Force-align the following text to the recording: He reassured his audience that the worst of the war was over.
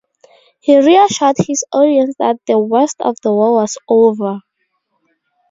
He 0.59 0.79
reassured 0.79 1.35
his 1.37 1.63
audience 1.71 2.15
that 2.17 2.37
the 2.47 2.57
worst 2.57 2.95
of 3.01 3.17
the 3.21 3.31
war 3.31 3.53
was 3.53 3.77
over. 3.87 4.39